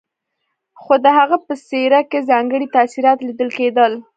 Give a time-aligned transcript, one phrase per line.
[0.81, 3.91] خو د هغه په څېره کې ځانګړي تاثرات ليدل کېدل.